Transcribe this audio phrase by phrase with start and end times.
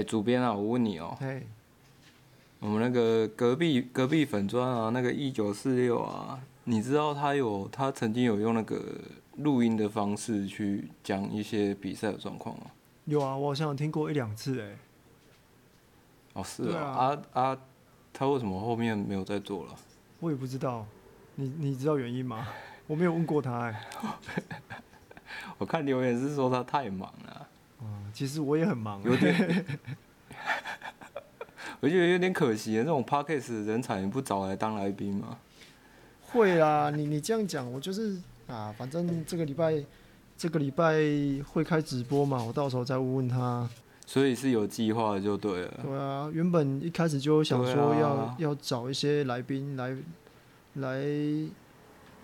[0.00, 1.14] 哎，主编啊，我问你哦。
[1.20, 1.46] 嘿。
[2.58, 8.82] 我们那个隔壁隔壁粉砖啊，那个一九四六啊，你知道他有他曾经有用那个
[9.36, 12.66] 录音的方式去讲一些比赛的状况吗？
[13.04, 14.76] 有啊，我好像有听过一两次哎。
[16.32, 16.82] 哦，是啊。
[16.82, 17.58] 啊啊，
[18.10, 19.74] 他为什么后面没有再做了？
[20.18, 20.86] 我也不知道，
[21.34, 22.48] 你你知道原因吗？
[22.86, 23.84] 我没有问过他哎。
[25.58, 27.39] 我看留言是说他太忙了。
[27.82, 29.02] 嗯，其实我也很忙。
[29.02, 29.64] 有点。
[31.80, 35.38] 我觉得有点可惜，这种 podcast 人才你不找来当来宾吗？
[36.20, 39.82] 会啊，你你这样讲，我就是啊，反正这个礼拜
[40.36, 40.94] 这个礼拜
[41.50, 43.68] 会开直播嘛，我到时候再问问他。
[44.06, 45.80] 所以是有计划的就对了。
[45.82, 49.96] 对啊，原本一开始就想说要、啊、要找一些来宾来
[50.74, 51.02] 来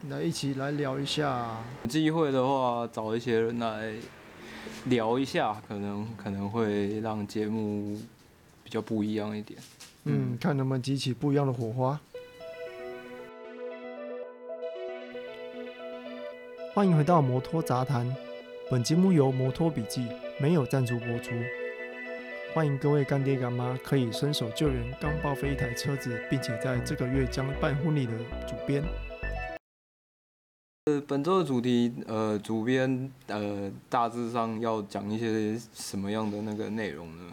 [0.08, 1.58] 来一起来聊一下。
[1.84, 3.94] 有机会的话，找一些人来
[4.86, 7.98] 聊一下，可能可能会让节目。
[8.64, 9.60] 比较不一样一点，
[10.06, 12.00] 嗯，看能不能激起不一样的火花。
[16.74, 18.12] 欢迎回到摩托杂谈，
[18.68, 20.08] 本节目由摩托笔记
[20.40, 21.30] 没有赞助播出。
[22.52, 28.12] 欢迎各位干爹干妈可以伸手救援刚报废一台车子，并且在这个月将办婚礼的
[28.48, 28.82] 主编。
[30.88, 37.24] 呃，本周的主题，呃，主编，呃，大致上要讲一些什么样的那个内容呢？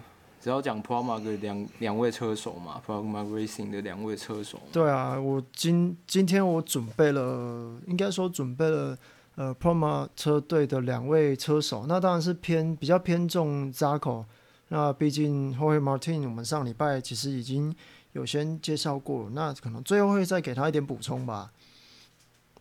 [0.42, 4.60] 只要讲 Pramac 的两两位车手嘛，Pramac Racing 的两位车手。
[4.72, 8.98] 对啊，我今今天我准备了，应该说准备了，
[9.36, 11.86] 呃，Pramac 车队的两位车手。
[11.88, 14.26] 那当然是偏比较偏重 Zarco。
[14.70, 17.76] 那毕竟 Jorge Martin 我们上礼拜其实已经
[18.14, 21.52] 有先介绍过，那可能最后会再给他一点补充吧。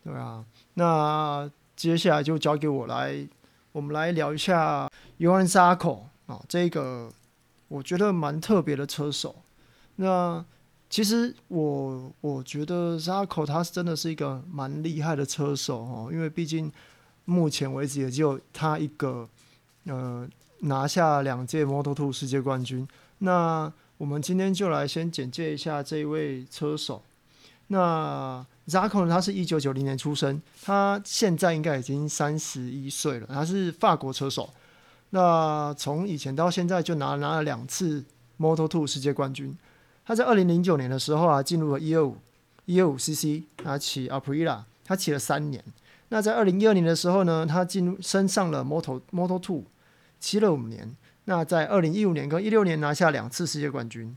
[0.03, 3.27] 对啊，那接下来就交给我来，
[3.71, 7.11] 我们来聊一下 UNZAKO 啊，这个。
[7.69, 9.35] 我觉得蛮特别的车手，
[9.95, 10.45] 那
[10.91, 16.71] 其实我我觉得 Zako 他真的是一个蛮厉害的车手哦，因为毕竟
[17.25, 19.27] 目前为止也只有他一个
[19.85, 22.87] 呃拿下两届 Moto2 世界冠军。
[23.19, 27.01] 那我们今天就来先简介一下这一位车手。
[27.73, 34.47] 那 ZACO 呢，他是一九九零年出生，他现在应该已经三十一岁了，他是法国车手。
[35.09, 38.05] 那从以前到现在就拿拿了两次
[38.39, 39.57] Moto Two 世界冠军。
[40.05, 42.15] 他在二零零九年的时候啊，进入了一二五
[42.65, 45.63] 一二五 CC，他骑 Aprilia，他骑了三年。
[46.09, 49.63] 那在二零一二年的时候呢，他进入升上了 Moto Moto Two，
[50.19, 50.95] 骑了五年。
[51.25, 54.15] 那在二零一五年跟一六年拿下两次世界冠军。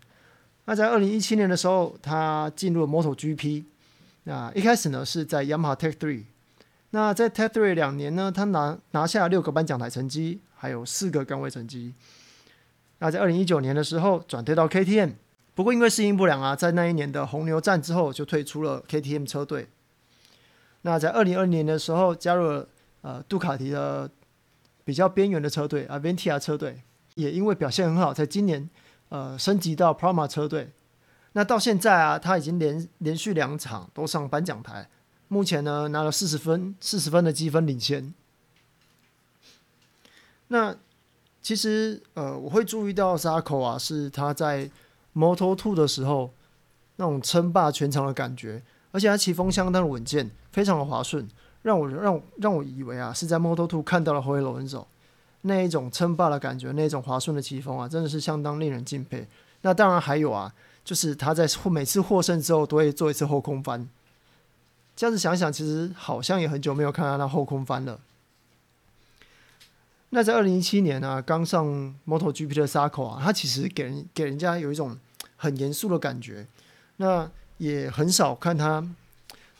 [0.66, 3.64] 那在二零一七年的时候，他进入了 MotoGP。
[4.24, 6.22] 那一开始呢是在 Yamaha Tech Three。
[6.90, 10.40] 那在 Tech Three 两年呢，他拿拿下六个颁奖台成绩。
[10.58, 11.92] 还有四个杆位成绩。
[12.98, 15.12] 那在二零一九年的时候转退到 KTM，
[15.54, 19.68] 不过因为适应不良啊，在那一年的红牛站之后就退出了 KTM 车队。
[20.80, 22.66] 那在二零二零年的时候加入了
[23.02, 24.10] 呃杜卡迪的
[24.82, 26.80] 比较边缘的车队 Aventia 车队，
[27.16, 28.66] 也因为表现很好，在今年
[29.08, 30.70] 呃升级到 Prama 车队。
[31.32, 34.88] 那到现在啊，他已经连连续两场都上颁奖台，
[35.28, 38.14] 目前呢拿了四十分，四十分的积分领先。
[40.48, 40.74] 那
[41.42, 44.70] 其实呃，我会注意到 Zarco 啊，是他在
[45.14, 46.32] Moto2 的时候
[46.96, 48.62] 那种称霸全场的感觉，
[48.92, 51.28] 而且他骑风相当的稳健，非常的滑顺，
[51.62, 54.86] 让我让我让我以为啊是在 Moto2 看到了 Jorge Lorenzo
[55.46, 59.26] 那一种称霸的感觉，那一种滑顺的骑风啊，真的是相当令人敬佩。
[59.62, 60.52] 那当然还有啊，
[60.84, 63.88] 就是他在每次获胜之后都会做一次后空翻，
[64.94, 68.00] 这样子想想，其实好像也很久没有看到他后空翻了。
[70.10, 74.96] 那在二零一七年呢、刚上 MotoGP 的 Zarco 啊，他其实给人给人家有一种
[75.36, 76.46] 很严肃的感觉。
[76.98, 77.28] 那
[77.58, 78.86] 也很少看他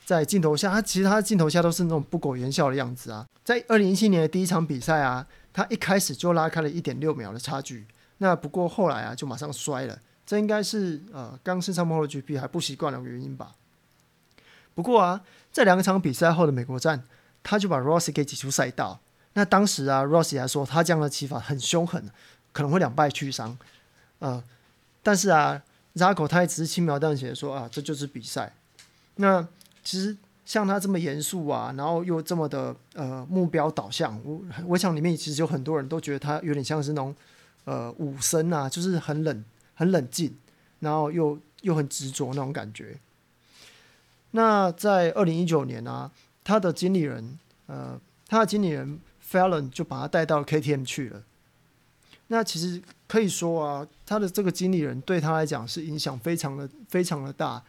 [0.04, 3.26] 在镜头下，他其实他镜头下都是那种不苟言笑的样子啊。
[3.44, 5.26] 在二零一七年的第一场比赛啊，
[5.56, 7.86] 他一开始就拉开了一点六秒的差距。
[8.18, 9.98] 那不过后来啊，就马上摔了。
[10.26, 13.54] 这应该是呃刚升上 MotoGP 还不习惯的原因吧。
[14.74, 17.02] 不过啊，在两场比赛后的美国站，
[17.42, 19.00] 他就把 Rossi 给挤出赛道。
[19.32, 22.10] 那当时啊，Rossi 还说他这样的骑法很凶狠，
[22.52, 23.56] 可能会两败俱伤。
[24.18, 24.44] 呃，
[25.02, 25.62] 但是啊
[25.94, 28.52] ，Zarco 他也只是轻描淡写的说啊，这就是比赛。
[29.14, 29.48] 那
[29.82, 30.14] 其实
[30.46, 37.14] 像他这么严肃啊，然后又这么的呃目标导向，我我想里面其实有很多人都觉得他有点像是那种
[37.64, 39.44] 呃武僧啊，就是很冷
[39.74, 40.34] 很冷静，
[40.80, 42.96] 然后又又很执着那种感觉。
[44.30, 46.10] 那在二零一九年啊，
[46.42, 48.98] 他的经理人呃，他的经理人。
[49.28, 51.20] Fallon 就把他带到 KTM 去了。
[52.28, 57.60] 那其实可以说啊，他的这个经理人对他来讲是影响非常的非常的大。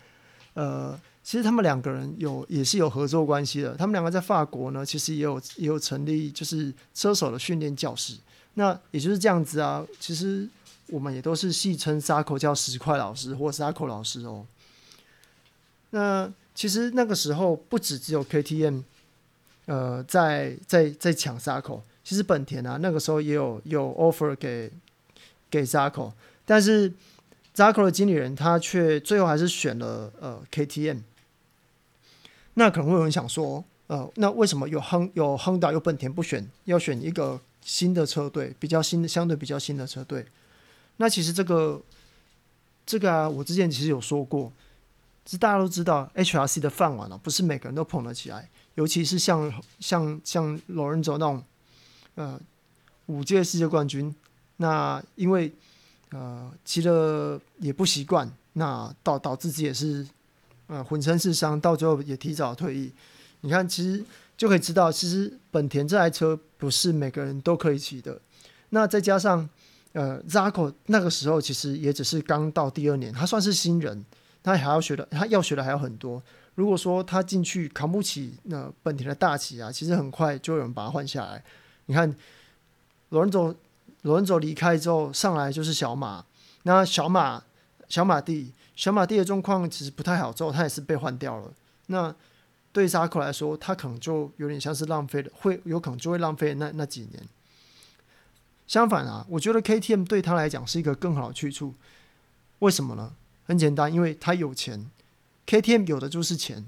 [0.53, 0.95] 呃，
[1.27, 3.75] 其实他们两个人有也是有合作关系的。
[3.75, 8.18] 他们两个在法国呢，其实也有也有成立就是车手的训练教室。
[8.53, 9.85] 那也就是这样子啊。
[10.00, 10.47] 其实
[10.88, 14.45] 我们也都是戏称沙口叫石块老师或 Zarco 老师哦。
[15.89, 18.83] 那其实那个时候不止只有 KTM，
[19.65, 21.83] 呃，在在在抢沙口。
[22.06, 24.71] 其实本田啊，那个时候也有有 offer 给
[25.50, 26.13] 给沙口
[26.45, 26.89] 但是
[27.53, 31.00] Zarco 的经理人他却最后还是选了呃 KTM。
[32.57, 40.25] 那可能会有人想说，呃，那为什么有亨有亨达有本田不选，要选一个新的车队，比较新的相对比较新的车队？
[40.98, 41.80] 那其实这个
[42.86, 44.51] 这个啊，我之前其实有说过，
[45.27, 51.44] 是大家都知道 HRC 的饭碗啊，不是每个人都捧得起来，尤其是像像像 Lorenzo 那种。
[52.15, 52.39] 呃，
[53.06, 54.15] 五届世界冠军，
[54.56, 55.54] 那因为
[56.09, 60.04] 呃骑了也不习惯，那导导致自己也是
[60.67, 62.91] 呃浑身是伤，到最后也提早退役。
[63.41, 64.03] 你看，其实
[64.35, 68.19] 就可以知道，其实本田这台车不是每个人都可以骑的。
[68.69, 69.47] 那再加上
[69.93, 74.05] 呃 z a c o 那个时候其实也只是刚到第二年，他算是新人，
[74.43, 76.21] 他还要学的，他要学的还有很多。
[76.55, 81.43] 如果说他进去扛不起那本田的大旗啊，其实很快就有人把他换下来。
[81.85, 82.13] 你看，
[83.09, 83.55] 罗恩佐，
[84.01, 86.25] 罗恩佐离开之后，上来就是小马。
[86.63, 87.43] 那小马，
[87.87, 91.51] 小马弟，小马蒂的状况其实不太好，之后他也是被换掉了。
[91.88, 92.15] 那
[92.71, 97.24] 对扎克来说，他可能就有点像是浪费了，会有可能就会浪费那那几年。
[98.68, 101.74] 相反啊，我觉得 KTM 对他来讲是一个更好的去处。
[102.59, 103.13] 为什么呢？
[103.45, 104.85] 很简单，因为他有钱
[105.47, 106.63] ，KTM 有的就是钱。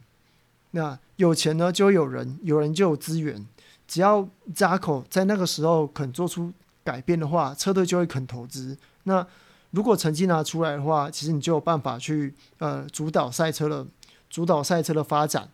[0.71, 3.45] 那有钱呢，就有人，有人就有资源。
[3.87, 6.51] 只要扎克在那个时候肯做出
[6.83, 8.75] 改变的话，车队就会肯投资。
[9.03, 9.27] 那
[9.71, 13.85] 如果成绩拿出来的话，其实你就有办法去呃主导赛车的，
[14.29, 15.49] 主导赛车的发展。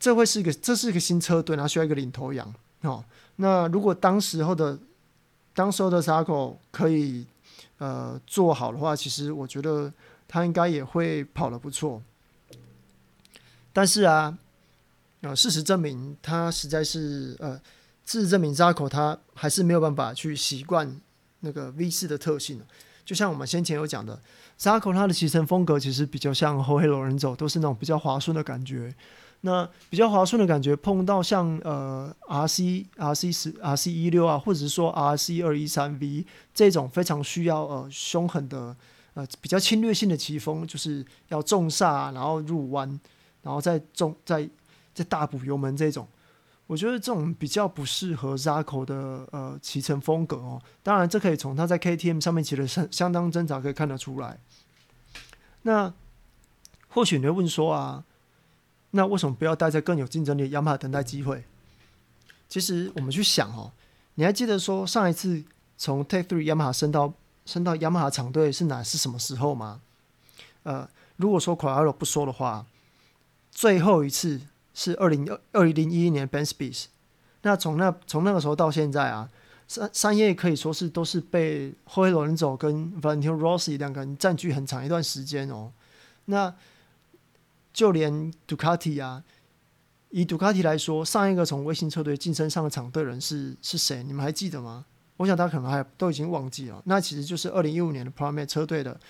[0.00, 2.54] 这会是一个，这是一个新车队，它需要一个领头羊。
[2.82, 3.04] 哦，
[3.36, 4.78] 那如果当时候的
[5.54, 7.26] 当时候的 ZACO 可以
[7.78, 9.92] 呃做好的话，其实我觉得
[10.26, 12.02] 他应该也会跑得不错。
[13.72, 14.38] 但是啊。
[15.20, 17.60] 啊，事实证明，他实在是呃，
[18.04, 21.00] 事实证明，Zarco 他还是没有办法去习惯
[21.40, 22.62] 那个 V 四的特性。
[23.08, 24.20] 就像我们先前有讲的
[24.60, 28.94] ，Zarco 他的骑乘风格其实比较像后黑龙人走，都是那种比较滑顺的感觉。
[29.40, 38.76] 那比较滑顺的感觉，碰到像呃 RC RC 十 RC 一六啊，或者是说 RC 二一三 V 这种非常需要呃凶狠的
[39.14, 43.00] 呃比较侵略性的骑风，就是要重刹，然后入弯，
[43.40, 44.46] 然后再重再。
[44.94, 46.04] 再大补油门这种，
[46.68, 50.62] 我觉得这种比较不适合 Zarco 的呃骑乘风格哦。
[50.82, 54.38] 当然，这可以从他在 KTM 上面骑的相相当挣扎可以看得出来。
[55.62, 55.94] 那
[56.88, 58.04] 或许你会问说啊，
[58.90, 61.42] 那为什么不要待在更有竞争力的雅马哈等待机会？
[62.50, 63.72] 其实我们去想哦，
[64.16, 65.42] 你还记得说上一次
[65.78, 67.14] 从 Tech Three 雅马哈升到
[67.46, 69.80] 升到雅马哈厂队是哪是什么时候吗？
[70.64, 70.86] 呃，
[71.16, 72.66] 如果说 Quararo 不说的话，
[73.50, 74.42] 最后一次。
[74.78, 76.84] 是二零二二零一一年 Ben Spies，
[77.42, 79.28] 那从那从那个时候到现在啊，
[79.66, 85.72] 三三叶可以说是都是被 Jorge Lorenzo 跟 Valentino Rossi 两个人占据很长一段时间哦。
[86.26, 86.54] 那
[87.72, 89.24] 就连杜卡迪啊，
[90.10, 94.04] 以杜卡迪来说，上一个从卫星车队晋升上场队人是是谁？
[94.04, 94.86] 你们还记得吗？
[95.16, 96.80] 我想他可能还都已经忘记了。
[96.84, 99.00] 那其实就是二零一五年的 Pramac 车队的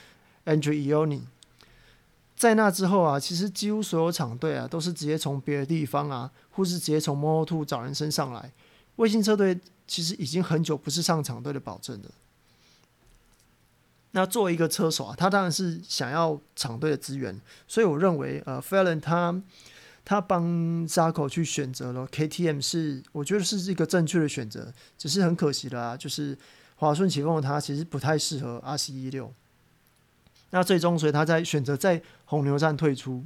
[0.46, 1.20] Andrew Ioni。
[2.38, 8.52] 在那之后啊，其实几乎所有厂队啊，都是直接从别的地方啊，或是直接从 Moto 找人身上来。
[8.94, 12.10] 卫星车队其实已经很久不是上厂队的保证了。
[14.12, 19.42] 那作为一个车手啊，他当然是想要厂队的资源，所以我认为呃，Fallon 他
[20.04, 24.72] 他帮 Zarco 去选择了 KTM 是，我觉得是一个正确的选择。
[24.96, 26.38] 只是很可惜的啊，就是
[26.76, 29.28] 华顺起风的他其实不太适合 RC16。
[30.50, 33.24] 那最终，所以他在选择在红牛站退出。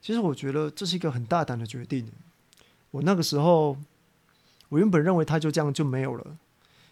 [0.00, 2.10] 其实我觉得这是一个很大胆的决定。
[2.90, 3.76] 我那个时候，
[4.68, 6.36] 我原本认为他就这样就没有了，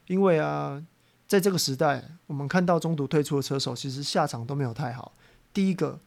[0.06, 0.80] 因为啊，
[1.26, 5.12] 在这个时代，我们看到中途退出的车手，其实下场都没有太好。
[5.52, 5.98] 第一个，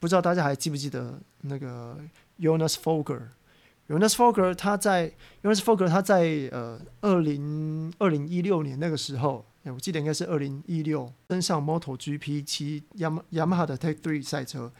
[0.00, 1.98] 不知道大家还记不记得那个
[2.40, 9.44] Jonas Foger？Jonas Foger 他在 Jonas Foger 他在呃二零二零一六年那个时候。
[9.70, 14.72] 我记得应该是二零一六登上 MotoGP 骑雅马雅马哈的 Tech Three 赛车。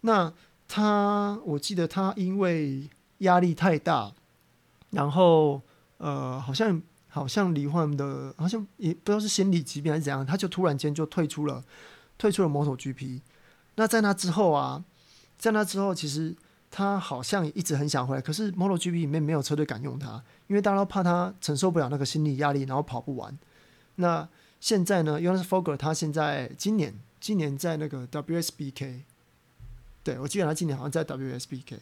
[0.00, 0.32] 那
[0.66, 4.12] 他，我记得他因为压力太大，
[4.90, 5.60] 然后
[5.98, 11.62] 呃，好像好像罹患的，好像也不知道是心理疾病还是怎样，他就突然间就退出了，
[12.16, 13.20] 退出了 MotoGP。
[13.74, 14.82] 那在那之后啊，
[15.36, 16.34] 在那之后，其实
[16.70, 23.36] 他好像一直很想回来，可是 MotoGP 里面没有车队敢用他，因为大家都怕他承受不了那个心理压力，然后跑不完。
[23.96, 24.28] 那
[24.60, 29.00] 现在呢，Jonas Foger 他现在今年今年在那个 WSBK，
[30.02, 31.78] 对，我记得他今年好像在 WSBK。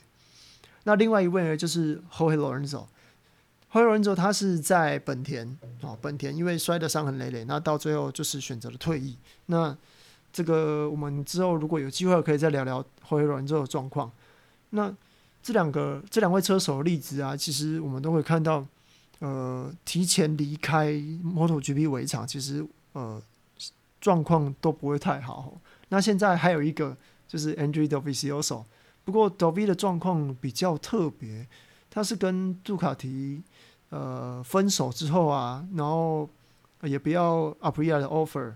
[0.84, 2.86] 那另外一位呢，就是 Jorge Lorenzo。
[3.72, 9.16] Jorge Lorenzo 他是在本田哦，本田因为摔得伤痕累累，那到最后就是选择了退役。
[9.46, 9.76] 那
[10.32, 14.10] 这个我们之后如果有机会可以再聊聊 Jorge Lorenzo 的状况。
[14.70, 14.94] 那
[15.42, 18.66] 这两个这两位车手的例子啊，其实我们都会看到。
[19.20, 23.20] 呃，提前离开 MotoGP 围场，其实呃
[24.00, 25.60] 状况都不会太好。
[25.88, 26.96] 那现在还有一个
[27.26, 28.64] 就是 Andrea Dovizioso，
[29.04, 31.46] 不过 Dovi 的状况比较特别，
[31.90, 33.42] 他是跟杜卡迪
[33.90, 36.28] 呃分手之后啊，然后
[36.82, 38.54] 也不要 Aprilia 的 offer，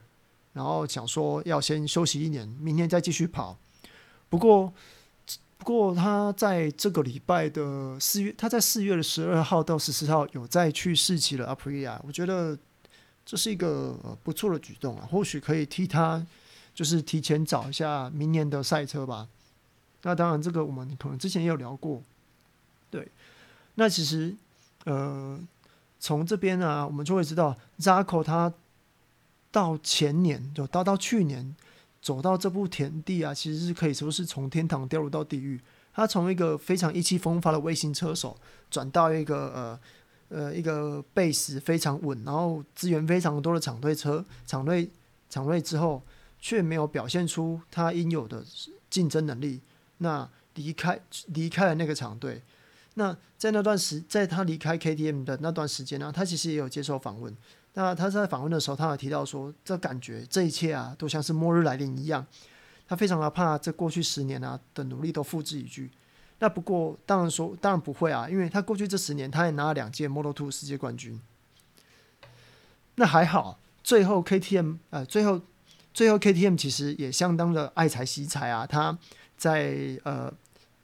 [0.52, 3.56] 然后想说要先休息一年，明年再继续跑。
[4.28, 4.72] 不过。
[5.62, 12.58] 不过他在这个礼拜的四月，他在四月的十二号到十四号有再去试骑了 Aprilia，我觉得
[13.24, 16.26] 这是一个不错的举动啊，或许可以替他
[16.74, 19.28] 就是提前找一下明年的赛车吧。
[20.02, 22.02] 那当然，这个我们可能之前也有聊过。
[22.90, 23.06] 对，
[23.76, 24.34] 那其实
[24.82, 25.38] 呃，
[26.00, 28.52] 从这边呢，我们就会知道 Zako 他
[29.52, 31.54] 到前年就到到去年。
[32.02, 35.58] 走到这步田地啊，其实是可以说是从天堂掉入到地狱。
[35.94, 38.36] 他从一个非常意气风发的卫星车手，
[38.70, 39.80] 转到一个呃
[40.30, 44.90] 呃一个 base 非常稳，然后资源非常多的厂队车厂队
[45.28, 46.02] 厂队之后，
[46.40, 48.44] 却没有表现出他应有的
[48.90, 49.60] 竞争能力。
[49.98, 52.42] 那离开离开了那个厂队，
[52.94, 57.34] 那在那段时，在他离开 KTM 的那段时间呢，他其实也有接受访问。
[57.74, 62.26] 那他在访问的时候，他有提到说，这感觉这一切啊，都像是末日来临一样。
[62.86, 65.90] 他非常的怕这过去十年啊的努力都付之一炬。
[66.40, 71.18] 那不过当然说，当然不会啊，因为他过去这十年，他也拿了两届 Moto2 世界冠军。
[72.96, 75.40] 那还好，最后 KTM 呃，最后
[75.94, 78.66] 最后 KTM 其实也相当的爱才惜才啊。
[78.66, 78.98] 他
[79.38, 80.30] 在呃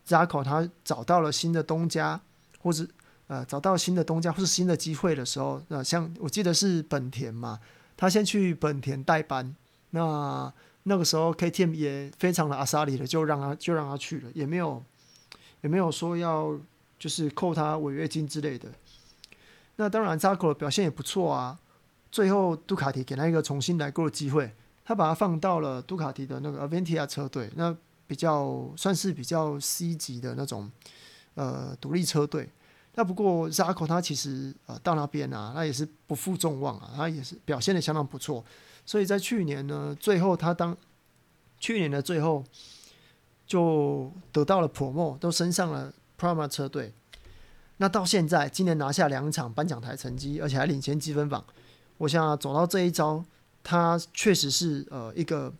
[0.09, 2.21] Zarco 他找到了新的东家，
[2.63, 2.87] 或者。
[3.31, 7.61] 呃，找到新的东家或是新的机会的时候，呃，像我记得是本田嘛，
[7.95, 9.55] 他先去本田代班，
[9.91, 10.51] 那
[10.85, 14.83] 那个时候 KTM 也非常的阿萨里的，就让他就让他去了，也没有
[15.61, 16.59] 也没有说要
[16.99, 18.71] 就是扣他违约金之类的。
[19.77, 21.59] 那当然，Zarco 的表现也不错啊，
[22.11, 24.55] 最后杜卡迪给他一个重新来过的机会，
[24.87, 27.77] 他把他放到了杜卡迪的那个 Aventia 车队，那
[28.09, 30.69] 比较算是比较 C 级的那种
[31.35, 32.51] 呃独立车队。
[32.97, 38.45] 那不过 Zarco 他其实呃到那边啊，他也是不负众望啊，他也是表现的相当不错。
[38.85, 40.77] 所以在去年呢，最后他当
[41.61, 42.43] 去年的最后
[43.47, 46.93] 就得到了 Promo，都升上了 Prama 车队。
[47.77, 51.45] 那到现在今年拿下两场颁奖台成绩，而且还领先积分榜。
[51.99, 53.25] 我想走到这一招，
[53.63, 55.53] 他确实是呃一个，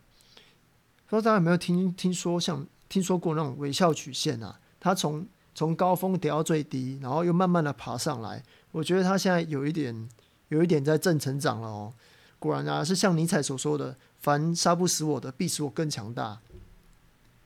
[1.09, 4.59] 不知道大家有没有听听说像听说过那种微笑曲线啊？
[4.79, 5.25] 它从
[5.55, 8.43] 从高峰跌到最低，然后又慢慢的爬上来。
[8.71, 10.07] 我觉得它现在有一点，
[10.49, 11.91] 有一点在正成长了哦。
[12.37, 16.39] 果然啊，是像尼采所说的：“凡杀不死我的，必使我更强大。”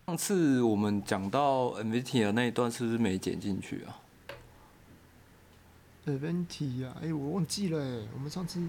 [0.08, 3.98] 上次我们讲到 Aventia 的那一段，是不是没剪进去啊
[6.06, 8.02] ？Aventia 啊，哎，我忘记了哎。
[8.14, 8.62] 我们上次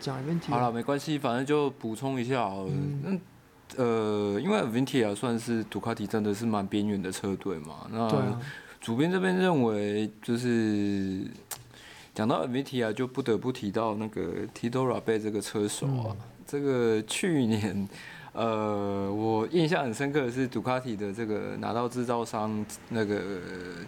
[0.00, 2.70] 讲 Aventia 好了，没关系，反正就补充一下好了。
[2.72, 3.20] 嗯
[3.76, 7.86] 呃，因为 Avintia 算是杜卡迪真的是蛮边缘的车队嘛。
[7.90, 8.40] 那
[8.80, 11.24] 主编这边认为，就是
[12.14, 16.06] 讲到 Avintia 就不得不提到那个 Tito Rabat 这个车手啊。
[16.10, 17.88] 嗯、这个去年，
[18.32, 23.20] 呃，我印象很深刻的是杜卡迪的这个拿到制造商那个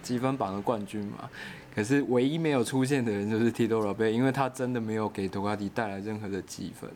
[0.03, 1.31] 积分榜的冠军嘛。
[1.75, 6.91] 可是唯一没有出现的人就是 Tito Rabat，因为他真的没有给杜卡迪带来任何的积分。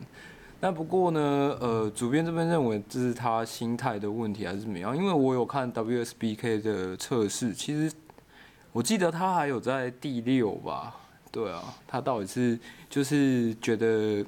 [0.61, 4.97] 那不过呢，呃，主编这边认为这是他心态的问题还是怎么样？
[4.97, 7.93] 因为我有看 WSBK 的测试，其实
[8.71, 10.95] 我记得他还有在第六吧？
[11.31, 12.57] 对啊，他到底是
[12.89, 14.25] 就是觉得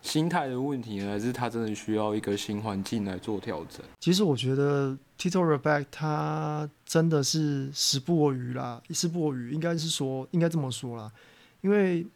[0.00, 3.84] 心态的问题呢，还是他真的需要一个新环境来做调整？
[4.00, 11.12] 其实我觉得 Tito Rabat 他真的是时不我与啦，时不我与，应该是说应该这么说啦，
[11.60, 12.06] 因为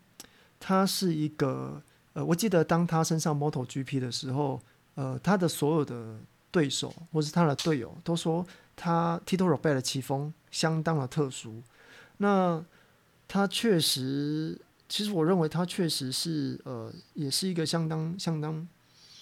[0.58, 1.82] 他是一个。
[2.12, 4.60] 呃，我记得当他身上 MotoGP 的时候，
[4.94, 6.16] 呃，他的所有的
[6.50, 11.62] 对手或是他的队友都说他 Tito Rabat 的骑风相当的特殊。
[12.16, 12.64] 那
[13.28, 18.66] 他确实其实我认为他确实是呃，也是一个相当相当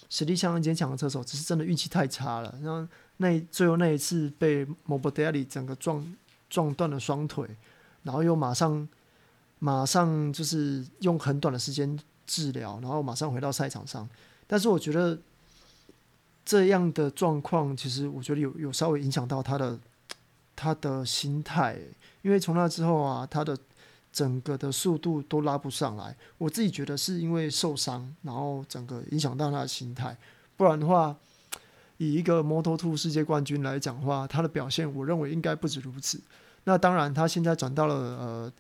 [0.09, 2.55] 实力相当坚强的车手，只是真的运气太差了。
[2.63, 6.17] 然后那最后那一次被 Morbidelli 整个撞
[6.49, 7.45] 撞断了双腿，
[8.05, 8.89] 然后又马上
[9.59, 14.09] 马上就是用很短的时间治疗，然后马上回到赛场上。
[14.47, 15.19] 但是我觉得
[16.45, 19.79] 这样的状况，其实我觉得有有稍微影响到他的
[20.55, 21.79] 他的心态，
[22.23, 23.57] 因为从那之后啊，他的。
[24.13, 30.17] 整个的速度都拉不上来，我自己觉得是因为受伤，然后整个影响到他的心态。
[30.57, 31.15] 不然的话，
[31.99, 36.19] 以一个 Moto2 世界冠军来讲的话，他的表现我认为应该不止如此。
[36.65, 38.53] 那当然，他现在转到了呃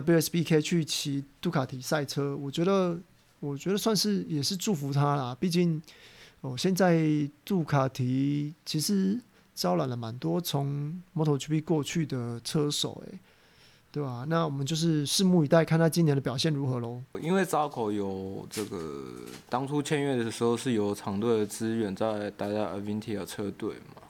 [0.00, 2.96] WSBK 去骑杜卡迪赛车，我觉得
[3.40, 5.36] 我觉得算是也是祝福他啦。
[5.40, 5.82] 毕竟
[6.42, 7.02] 哦，现在
[7.44, 9.20] 杜卡迪其实
[9.54, 13.18] 招揽了蛮多从 MotoGP 过去的车手，诶。
[13.92, 14.26] 对吧、啊？
[14.28, 17.02] 那我们就是拭目以待，看他今年的表现如何喽。
[17.20, 19.04] 因为 Zarco 有这个
[19.48, 24.00] 当初签约的时候是有厂队的资源在待在 Avintia 车队嘛，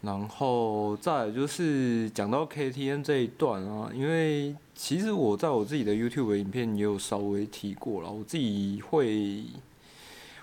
[0.00, 9.44] 然后再就是讲到 KTM 这一段啊，因为其实我在我自己的 YouTube 影片也有稍微提过了，我自己会。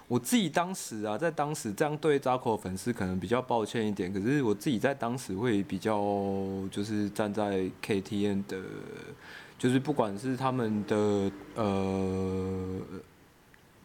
[0.07, 5.99] 我自己当时啊，在当时这样对扎口粉丝可能比较抱歉一点，可是我自己在当时会比较
[6.69, 8.61] 就是站在 KTM 的，
[9.57, 12.79] 就是不管是他们的呃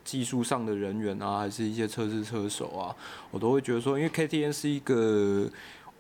[0.04, 2.94] 技术上的人员啊，还是一些车子车手啊，
[3.30, 5.48] 我都会觉得说，因为 KTN 是一个。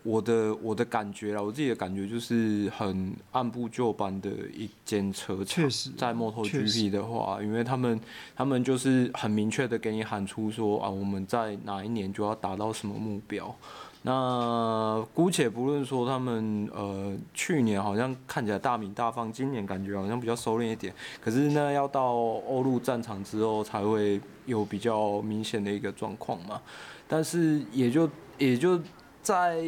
[0.02, 5.68] 我的我的感觉啦，我自己的感觉就是很按部就班的一间车厂。
[5.94, 8.00] 在 MotoGP 的话，因为他们
[8.34, 13.54] 他们就是很明确的给你喊出说啊，我们在哪一年就要达到什么目标。
[14.02, 20.94] 那姑且不论说他们呃去年好像看起来大名大放，今年感觉好像比较收敛一点。
[21.20, 26.60] 可是呢，要到欧陆战场之后才会有比较明显的一个状况嘛。
[27.06, 28.80] 但是也就也就。
[29.22, 29.58] 在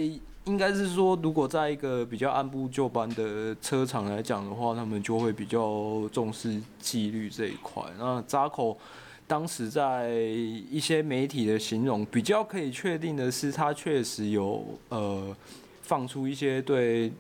[0.46, 7.83] 应该是说，如果在一个比较按部就班的车厂来讲的话，他们就会比较重视纪律这一块。
[7.98, 8.78] 那扎口
[9.26, 15.37] 当时在一些媒体的形容，比较可以确定的是，他确实有呃
[15.82, 17.12] 放出一些对。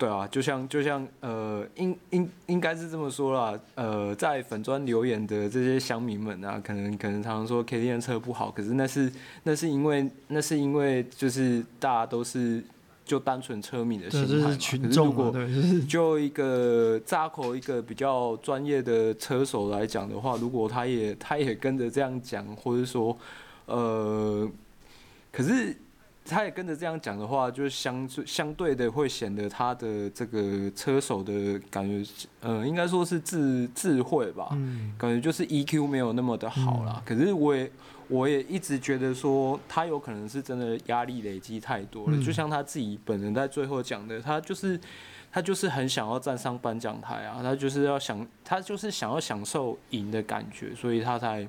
[0.00, 3.60] 对啊，就像就像呃，应应应该是这么说啦。
[3.74, 12.62] 呃，在粉专留言的这些乡民们啊，可能可能常常说 kt 车不好，可是那是那是因为那是因为就是大家都是
[13.08, 14.56] 就单纯车迷的心态嘛。
[14.56, 15.34] 可是如果
[15.88, 23.16] 就一个扎口一个比较专业的车手来讲的话，如果他也他也跟着这样讲，或者说
[23.66, 24.48] 呃，
[25.32, 25.74] 可是。
[26.28, 32.08] 他也跟着这样讲的话，就相相对的会显得他的这个车手的感觉，
[32.40, 36.94] 呃，应该说是智智慧吧，嗯、感觉就是 EQ 没有那么的好啦。
[36.96, 37.70] 嗯、可是我也
[38.08, 42.16] 我也一直觉得说，他有可能是真的压力累积太多了。
[42.16, 44.78] 嗯、就像他自己本人在最后讲的，他就是
[45.32, 51.48] 他就是很想要站上颁奖台啊，他就是要想他就是想要享受赢的感觉，所以他才。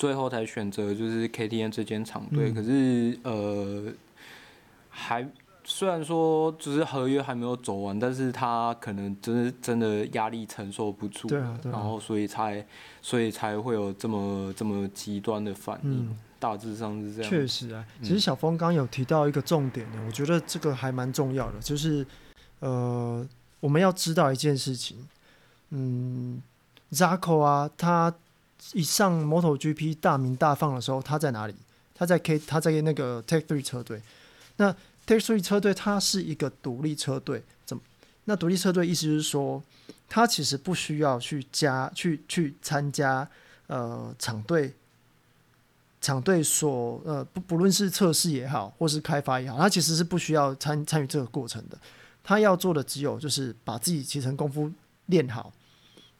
[0.00, 3.92] 最后才选择就是 KTN 这间厂队，嗯、可是呃，
[4.88, 5.28] 还
[5.62, 12.66] 虽然说就是合约还没有走完，但是他可能真的真的压力承受不住，对啊对啊，然后所以才
[13.02, 17.30] 所以才会有这么这么极端的反应，嗯、大致上是这样。
[17.30, 22.06] 确实啊，其实小峰刚有提到一个重点的，嗯、我觉得这个还蛮重要的，就是
[22.60, 23.22] 呃，
[23.60, 24.96] 我们要知道一件事情，
[25.68, 26.40] 嗯
[26.90, 28.14] ，Zarco 啊，他。
[28.72, 31.54] 一上 MotoGP 大鸣大放的时候，他在哪里？
[31.94, 34.00] 他在 K，他在那个 Tech Three 车队。
[34.56, 34.72] 那
[35.06, 37.82] Tech Three 车队它是一个独立车队，怎么？
[38.24, 39.62] 那独立车队意思是说，
[40.08, 43.28] 他其实不需要去加去去参加
[43.66, 44.72] 呃厂队
[46.00, 51.78] 厂队所呃不不论是测试也好，或是开发也好，他其实是不需要参参与这个过程的。
[52.22, 54.70] 他要做的只有就是把自己骑乘功夫
[55.06, 55.52] 练好，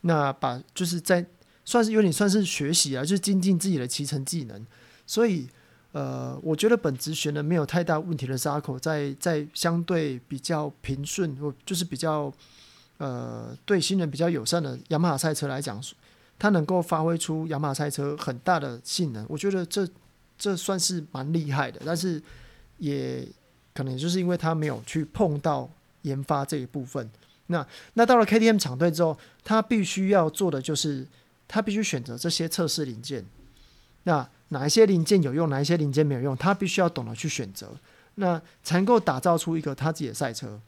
[0.03, 1.24] 那把就是在。
[1.70, 4.66] 算是有点算是学习啊，就是精进自己的骑乘技能。
[5.06, 5.46] 所以，
[5.92, 12.33] 呃，我觉得本职选的没有太大问题的沙口在在相对比较平顺或就是比较
[12.98, 15.80] 呃对新人比较友善的雅马哈赛车来讲，
[16.40, 19.88] 他能够发挥出雅马哈赛车很大的性能，我觉得这
[20.37, 21.80] 这算是蛮厉害的。
[21.87, 22.20] 但是
[22.78, 23.24] 也
[23.72, 25.70] 可能就是因为他没有去碰到
[26.02, 27.09] 研发这一部分。
[27.46, 31.06] 那那到了 KTM 厂队之后，他必须要做的就是。
[31.53, 33.27] 他必须选择这些测试零件，
[34.05, 37.75] 那哪一些零件有用，哪一些零件没有用，他必须要懂得去选择，
[38.15, 40.61] 那才能够打造出一个他自己的赛车。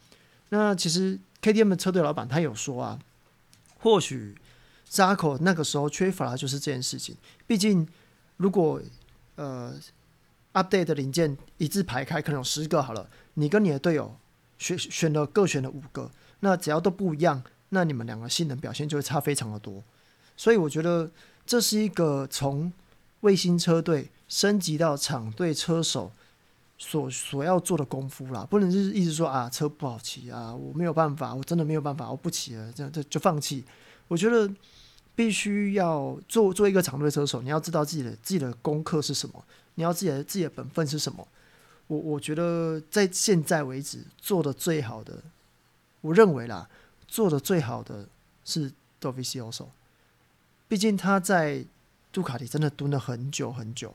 [0.48, 2.98] 那其实 KTM 的车队老板他有说啊，
[3.78, 4.34] 或许
[4.90, 7.16] Zarco 那个时候缺乏的就是这件事情。
[7.46, 7.86] 毕竟，
[8.38, 8.82] 如果
[9.36, 9.72] 呃
[10.52, 14.16] update 的零件一字排开，可能有十个好了，你跟你的队友
[14.58, 19.82] 选选了各选了五个，那只要都不一样，那你们两个性能表现就会差非常的多。
[20.36, 21.10] 所以我觉得
[21.46, 22.72] 这是一个从
[23.20, 26.10] 卫星车队升级到厂队车手
[26.78, 33.64] 所所要做的功夫啦，不能就是一直说啊车不好骑啊，我没有办法，我真的没有办法，我不骑了，这样这就放弃。
[34.08, 34.52] 我觉得
[35.14, 39.44] 必须要做做一个厂队车手，你要知道自己的自己的功课是什么，
[39.76, 41.26] 你要自己的自己的本分是什么。
[41.86, 45.18] 我我觉得在现在为止做的最好的，
[46.00, 46.68] 我认为啦，
[47.06, 48.08] 做的最好的
[48.44, 49.66] 是 Dovizioso，
[50.72, 51.62] 毕竟他在
[52.10, 53.94] 杜卡迪真的蹲了很久很久，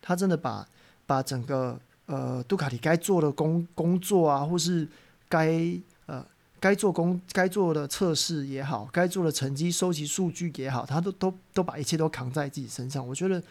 [0.00, 0.66] 他真的把
[1.04, 1.78] 把整个。
[2.06, 4.86] 呃，杜卡迪该做的工工作啊，或是
[5.28, 5.62] 该
[6.06, 6.22] 呃
[6.58, 13.06] 该做工该做的测试也好，该做的成绩收集数据也好，他都都都把一切都扛在自己身上。
[13.06, 13.42] 我觉得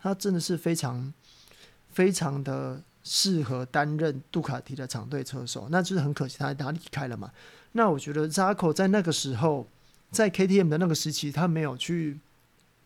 [0.00, 1.12] 他真的是非常
[1.90, 5.68] 非常的适合担任杜卡迪的长队车手。
[5.70, 7.30] 那就是很可惜他他离开了嘛。
[7.72, 9.68] 那我觉得扎克在那个时候
[10.10, 12.18] 在 KTM 的那个时期，他没有去，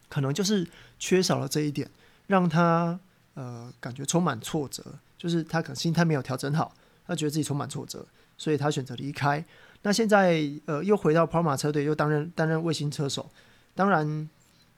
[0.09, 0.67] 可能就是
[0.99, 1.89] 缺少了这一点，
[2.27, 2.99] 让他
[3.35, 4.85] 呃感觉充满挫折。
[5.17, 6.75] 就是他可能心态没有调整好，
[7.07, 8.05] 他觉得自己充满挫折，
[8.37, 9.45] 所以他选择离开。
[9.83, 13.31] 那现在呃又回到 Puma 车队，又担任担任卫星车手，
[13.73, 14.29] 当然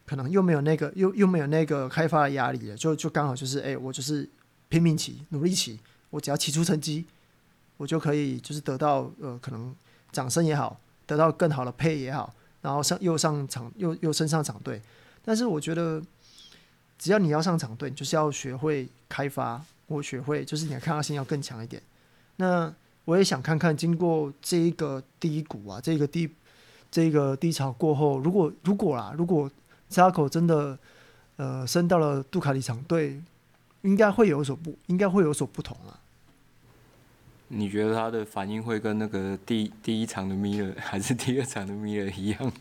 [0.05, 4.29] 可能又没有那个又又没有那个开发的压力了，就就刚好就是哎、我就是
[4.69, 5.81] 拼命骑，努力骑，
[6.11, 7.07] 我只要骑出成绩，
[7.79, 9.75] 我就可以就是得到呃可能
[10.13, 14.81] 掌声也好，得到更好的配也好，然后上又上场又又升上场队。
[15.25, 16.03] 但是我觉得
[16.99, 19.64] 只要你要上场队，就是要学会开发。
[19.87, 21.83] 我学会，就是你的抗压性要更强一点。
[22.37, 22.73] 那
[23.05, 26.27] 我也想看看，经过这一个低谷啊，这个低
[26.90, 29.51] 这个低潮过后，如果如果啦，如果
[29.90, 30.79] 扎口真的
[31.37, 33.23] 呃升到了杜卡迪场队，
[33.83, 36.01] 应该会有所不，应该会有所不同啊。
[37.55, 42.53] 你觉得他的反应会跟那个第第一场的米勒 还是第二场的米勒一样吗？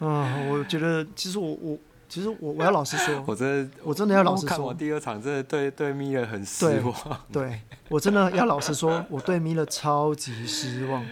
[0.00, 1.78] 啊， 我觉得其实我我。
[2.06, 6.94] 其实我我要老实说， 我真的我真的要老实说，看我第二场真的对对米勒很失望。
[7.32, 11.04] 对，对我真的要老实说，我对米勒超级失望。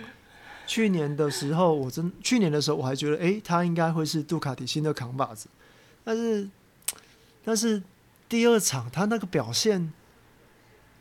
[0.65, 5.49] 去年的时候，我真去年的时候我还觉得，哎、欸，他应该会是杜卡迪新的扛把子。
[6.05, 6.49] 但是，
[7.43, 7.83] 但是
[8.29, 9.93] 第二场他那个表现，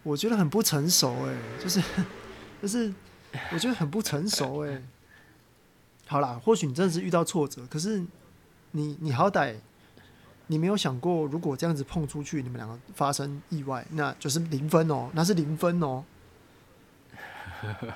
[0.03, 1.81] 我觉得很不成熟、欸，哎，就是
[2.61, 2.93] 就是
[3.53, 4.83] 我觉得很不成熟、欸，哎。
[6.07, 8.03] 好啦，或许你真的是遇到挫折，可是
[8.71, 9.55] 你你好歹。
[10.47, 16.03] 你没有想过，如果这样子碰出去，你们两个发生意外，那就是零分哦，那是零分哦。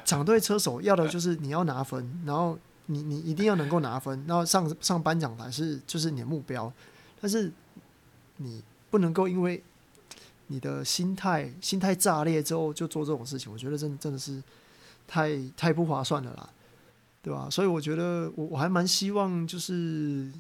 [0.06, 6.72] 厂队车手要的就是你要拿分，然后你你一定要能够拿分，然后上上颁奖台是就是你的目标，
[7.20, 7.52] 但是
[8.38, 9.62] 你不能够因为
[10.48, 14.42] 你的心态心态炸裂之后就做这种事情，我觉得真的真的是
[15.08, 16.50] 太太不划算了啦，
[17.22, 17.48] 对吧？
[17.50, 20.32] 所以我觉得我我还蛮希望就是。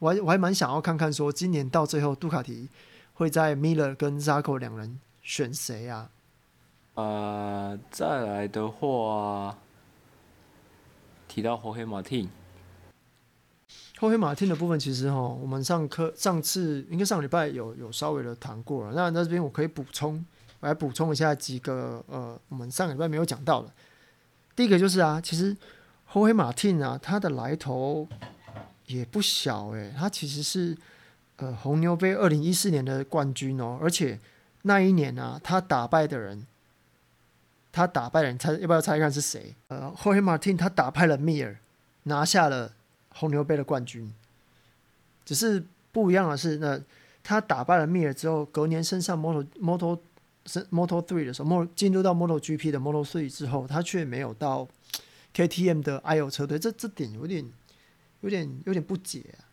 [0.00, 2.70] 我还我还蛮想要看看，说今年到最后，杜卡迪
[3.12, 6.10] 会在 Miller 跟 Zako 两人选谁啊？
[6.94, 9.58] 呃，再来的话，
[11.28, 11.84] 提到 Jorge
[14.00, 18.92] Martin，Jorge Martin 的部分其实哈，我们上课上次应该上礼拜有有稍微的谈过了。
[18.94, 20.24] 那那这边我可以补充，
[20.60, 23.70] 我来补充一下几个呃，我们上个礼拜没有讲到的。
[24.56, 25.56] 第一个就是啊，其实
[26.12, 28.08] Jorge Martin 啊，他的来头。
[28.86, 30.76] 也不小诶、欸，他其实是
[31.36, 34.18] 呃红牛杯二零一四年的冠军哦，而且
[34.62, 36.44] 那一年啊，他打败的人，
[37.70, 39.54] 他打败的人猜要不要猜一看是谁？
[39.68, 41.56] 呃，Jorge Martin 他打败了米尔，
[42.02, 42.72] 拿下了
[43.20, 44.12] 红牛杯的冠军。
[45.24, 46.80] 只是不一样的是，那
[47.22, 50.00] 他打败了米尔之后，隔年升上 Moto Moto
[50.46, 54.66] 升 Moto Three 的时候进入到 Moto GP 的 Moto Three 之后，他却没有到
[55.34, 57.44] KTM 的 IO 车队，这这点有点。
[58.22, 59.48] 有点有点不解啊，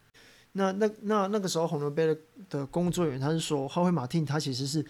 [0.51, 2.17] 那那那那个时候红牛杯的
[2.49, 4.85] 的工作人员他是说，霍华马汀他其实是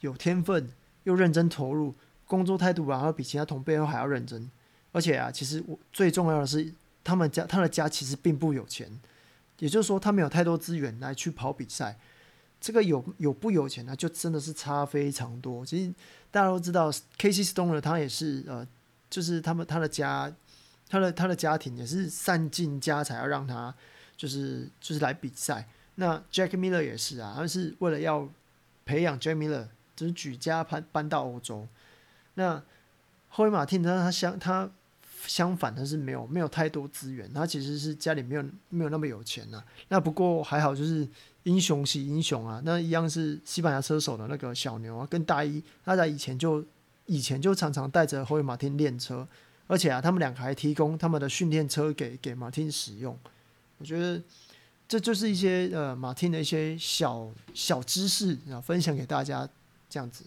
[0.00, 0.68] 有天分
[1.04, 4.50] 又认真投入，工作态度然后比其他同辈都还要认真，
[4.90, 6.74] 而且啊，其实我最重要的是，
[7.06, 8.90] 他们家他的家其实并不有钱，
[9.60, 11.98] 也就是说他没有太多资源来去跑比赛，
[12.60, 15.64] 这个有有不有钱呢，就真的是差非常多。
[15.64, 15.94] 其实
[16.30, 18.66] 大家都知道，Casey Stoner 他也是呃，
[19.08, 20.32] 就是他们他的家。
[20.88, 23.74] 他的他的家庭也是散尽家财要让他
[24.16, 25.66] 就是就是来比赛。
[25.96, 28.28] 那 Jack Miller 也是啊，他是为了要
[28.84, 29.66] 培养 Jack Miller，
[29.96, 31.66] 就是举家搬搬到欧洲。
[32.34, 32.62] 那
[33.30, 34.70] 霍伊马汀他他相他
[35.26, 39.64] 相反，他是没有没有太多资源，他其实是家里没有没有那么有钱呐、啊。
[39.88, 41.06] 那不过还好，就是
[41.42, 46.64] 英雄惜英雄啊，那一样是西班牙车手的那个小牛啊，跟大一他在以前就
[47.06, 49.26] 以前就常常带着霍伊马丁练车，
[49.66, 53.16] 而且啊，他们两个还提供他们的训练车给给马丁使用。
[53.78, 54.22] 我觉得
[54.88, 59.48] 这就是一些呃马丁的一些小小知识啊，分享给大家
[59.90, 60.24] 这样子。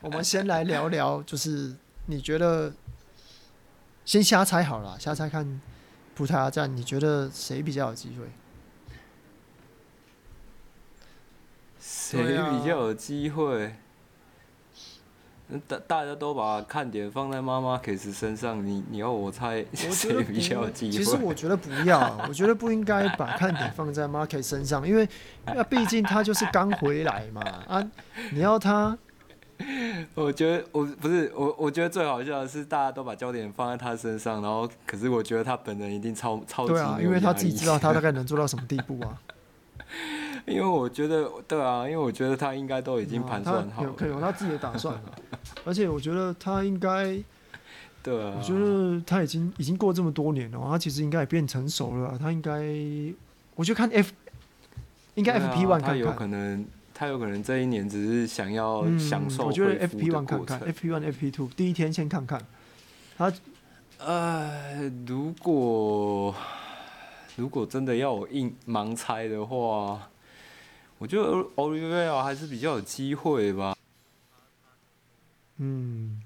[0.00, 1.74] 我们先来聊聊，就是
[2.06, 2.72] 你觉得。
[4.04, 5.60] 先瞎猜好了，瞎猜看
[6.14, 8.26] 葡萄牙站，你觉得谁比较有机会？
[11.80, 13.74] 谁比较有机会？
[15.68, 20.92] 大、啊、大家都把看点放在马马克斯身上，你你要我猜谁比较有机会？
[20.92, 25.08] 其实我觉得不要，我觉得不应该把看点放在马克斯身上，因为
[25.46, 27.90] 那毕竟他就是刚回来嘛啊，
[28.32, 28.98] 你要他。
[30.14, 36.72] 我觉得我不是我，我觉得最好笑的是大家都把焦点放在他身上，然后可是我觉得他本人一定超超级。
[36.72, 39.18] 对啊，因为他自己知道他大概能做到什么地步啊。
[40.46, 45.02] 因为我觉得对啊，因为我觉得他应该都已经盘算好了，有有他自己的打算了。
[45.64, 47.22] 而且我觉得他应该，
[48.02, 52.18] 对啊，我觉得他已经已经过这么多年了，他其实应该也变成熟了。
[52.18, 52.60] 他应该，
[53.54, 54.10] 我就看 F，
[55.14, 56.66] 应该 FP One 看看，他有可能。
[56.94, 59.46] 他有可能这一年只是想要享受、嗯。
[59.46, 62.44] 我觉得 FP One 看看，FP One、FP Two 第一天先看看。
[63.16, 63.32] 他，
[63.98, 66.34] 呃，如果
[67.36, 70.10] 如果真的要我硬盲猜的话，
[70.98, 73.76] 我觉得奥利维亚还是比较有机会吧。
[75.58, 76.20] 嗯，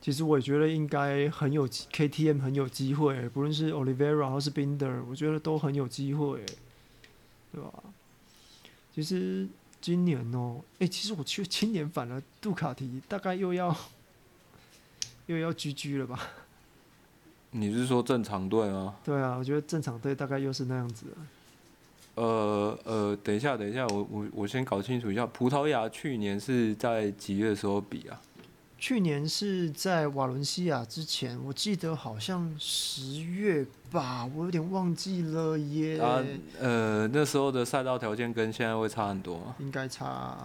[0.00, 6.44] 其实我也觉得应该很有 KTM 很有机会，不论是 Oliveira 或是 Binder，我觉得都很有机会，
[7.52, 7.72] 对吧？
[8.94, 9.48] 其实
[9.80, 13.74] 今年哦，哎，其实我去今年反而杜卡迪大概又要
[15.26, 16.20] 又要 GG 了吧？
[17.52, 18.96] 你是说正常队吗？
[19.04, 21.16] 对啊，我觉得正常队大概又是那样子了。
[22.14, 28.20] 呃呃，等一下，等一下，我我我先搞清楚一下，葡萄牙去年是在几月的时候比啊？
[28.82, 36.00] 去年是在瓦伦西亚之前，我记得好像十月吧，我有点忘记了耶。
[36.00, 36.20] 啊，
[36.58, 39.54] 呃，那时候的赛道条件跟现在会差很多吗？
[39.60, 40.36] 应该差，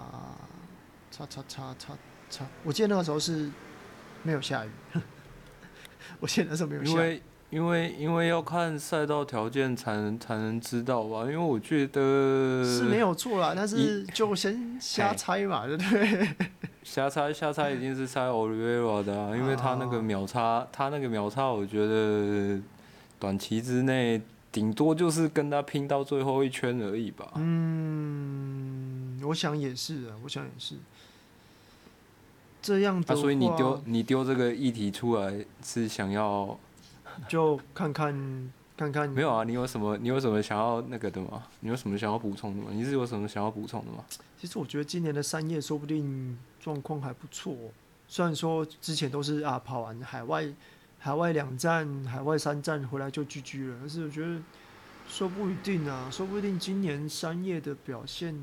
[1.10, 1.98] 差差差差
[2.30, 2.46] 差。
[2.64, 3.50] 我记得那个时候是
[4.22, 4.70] 没有下雨，
[6.22, 6.94] 我记得那时候没有下雨。
[6.94, 16.36] 因为因为因为要看赛道条件才能才能知道吧，因为我觉得是没有错啦，但是就先瞎猜嘛，对不对？
[16.84, 22.60] 瞎猜瞎猜一定是猜 Oliveira 的啊，因为他那个秒差，他那个秒差，我觉得
[23.18, 27.32] 短期之内顶多就是跟他拼到最后一圈而已吧。
[27.36, 30.76] 嗯，我想也是啊，我想也是。
[32.62, 36.58] 这样的，啊，所以你丢你丢这个议题出来是想要
[37.28, 39.10] 就看看看看。
[39.10, 41.44] 没有啊，你有什么你有什么想要那个的吗？
[41.62, 42.70] 你有什么想要补充的吗？
[42.72, 44.04] 你是有什么想要补充的吗？
[44.40, 47.56] 其实我觉得今年的三叶说不定状况还不错，
[48.08, 50.48] 虽然说之前都是啊跑完海外
[51.00, 54.40] 海外两站、海外三站回来就 GG 了，但是我觉得
[55.08, 58.36] 说不一定啊，说不定今年三叶的表现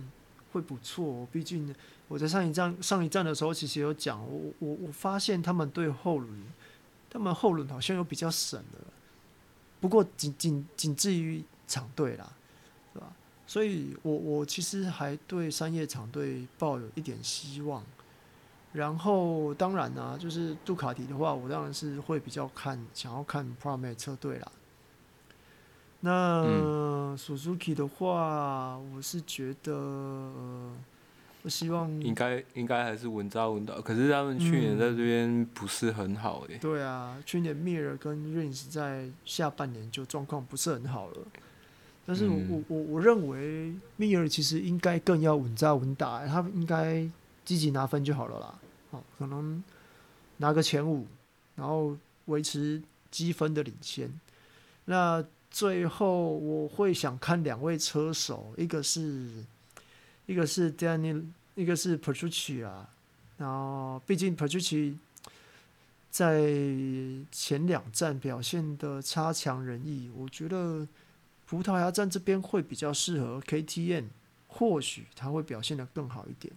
[0.53, 1.29] 会不错。
[1.31, 1.72] 毕竟
[2.09, 6.42] 我在上一站上一站的时候其实有讲，我我我发现他们对后轮，
[7.14, 8.81] 他们后轮好像有比较省了，
[9.81, 12.31] 不过仅仅仅至于厂队啦。
[13.46, 17.85] 所以我我其实还对三叶厂队抱有一点希望，
[18.72, 24.53] 然后当然呢、啊，就是杜卡迪的话，我当然是会比较看想要看 Pramac 车队啦。
[26.00, 30.72] 那 Suzuki 的话，我是觉得，
[31.44, 36.59] 我希望应该应该还是稳扎稳打，可是他们去年在这边不是很好诶、欸。
[36.59, 41.18] 对啊，去年 Mir 跟 Rins 在下半年就状况不是很好了。
[42.07, 47.07] 但是我我我我认为密尔其实应该更要稳扎稳打，他应该
[47.44, 48.59] 积极拿分就好了啦。
[48.90, 49.62] 好，可能
[50.38, 51.07] 拿个前五，
[51.57, 54.11] 然后维持积分的领先。
[54.87, 59.44] 那最后我会想看两位车手，一个是
[60.26, 62.88] 一个是 Daniel，一个是 Petrucci 啊。
[63.38, 64.96] 然后毕竟 Petrucci
[66.10, 66.42] 在
[67.30, 70.87] 前两站表现的差强人意，我觉得。
[71.46, 74.06] 葡萄牙站这边会比较适合 KTM，
[74.48, 76.50] 或许他会表现的更好一点。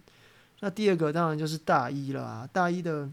[0.60, 3.08] 那第二个当然就是大一了啊，大一的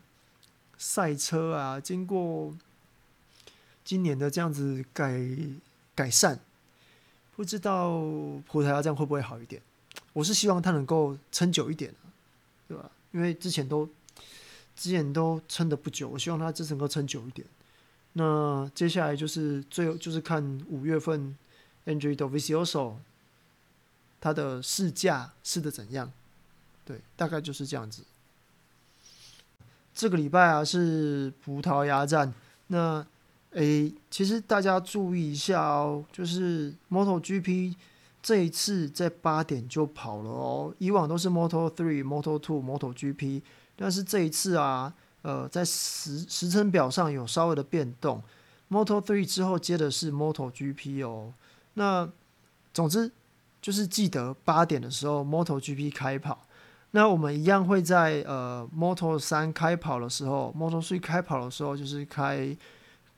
[0.78, 2.56] 赛车啊，经过
[3.84, 5.22] 今年的这样子改
[5.94, 6.40] 改善，
[7.36, 7.90] 不知道
[8.48, 9.62] 葡萄牙站会不会好一点？
[10.16, 11.94] 我是希望他能够撑久一点，
[12.70, 12.90] 对吧？
[13.12, 13.86] 因为之前都
[14.74, 17.46] 之前都撑得不久，我希望它支撑能够撑久一点。
[18.14, 21.36] 那接下来就是最后就是看五月份
[21.86, 22.94] Andrey Dovizioso
[24.22, 26.10] 他的试驾试的怎样，
[26.86, 28.04] 对，大概就是这样子。
[29.94, 32.34] 这个礼拜啊是葡萄牙站，
[32.68, 33.06] 那
[33.52, 37.76] 诶，其实大家注意一下哦，就是 MotoGP
[38.26, 43.44] 这一次在八点就跑了哦，以往都是 Moto3、Moto2、MotoGP，
[43.76, 44.92] 但是这一次啊。
[45.22, 48.22] 呃，在时时程表上有稍微的变动
[48.70, 51.34] ，Moto3 之后接的是 MotoGP 哦。
[51.74, 52.08] 那
[52.72, 53.12] 总之
[53.60, 56.46] 就是记得八点的时候 MotoGP 开跑，
[56.92, 62.56] 那我们一样会在呃 Moto3 开跑的时候，Moto3 开跑的时候就是开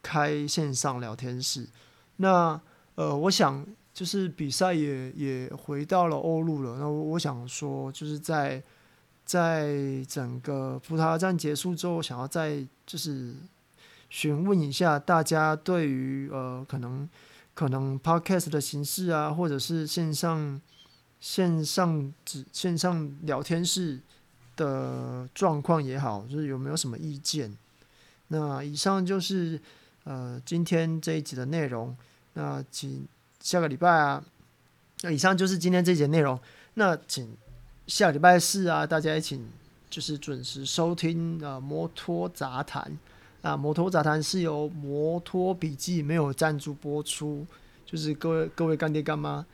[0.01, 1.67] 开线上聊天室。
[2.15, 2.57] 那
[2.95, 3.67] 呃，我想
[3.97, 6.77] 就是比赛也也回到了欧陆了。
[6.77, 8.61] 那我想说就是在。
[9.27, 13.35] 在整个葡萄牙站结束之后，想要再就是
[14.09, 17.09] 询问一下大家对于呃可能
[17.53, 20.61] 可能 podcast 的形式啊，或者是线上
[21.19, 23.99] 线上只线上聊天室
[24.55, 27.53] 的状况也好，就是有没有什么意见？
[28.29, 29.59] 那以上就是
[30.05, 31.93] 呃今天这一集的内容。
[32.35, 33.05] 那请
[33.47, 34.21] 下个礼拜啊，
[35.03, 36.37] 那以上就是今天这一集内容。
[36.73, 37.33] 那请。
[37.87, 39.41] 下礼拜四啊，大家一起
[39.89, 42.91] 就是准时收听啊，摩托杂谈
[43.41, 47.47] 啊，摩托杂谈是由摩托笔记没有赞助播出，
[47.85, 49.45] 就是各位各位干爹干妈，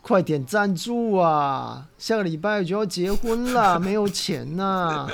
[0.00, 1.86] 快点赞助啊！
[1.98, 5.10] 下个礼拜就要结婚了， 没有钱呐、啊！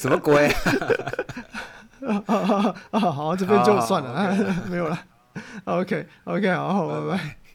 [0.00, 0.46] 什么鬼？
[2.24, 4.34] 啊， 好，这边就算了，
[4.70, 4.98] 没有了。
[5.64, 7.47] OK OK，好，好，拜拜。